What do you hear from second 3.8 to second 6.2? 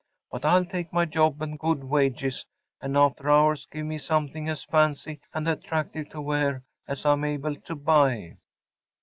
me something as fancy and attractive